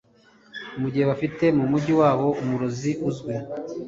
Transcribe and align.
Mugihe 0.79 1.05
bafite 1.11 1.45
mumujyi 1.57 1.93
wabo 1.99 2.27
umurozi 2.41 2.91
uzwi 3.09 3.33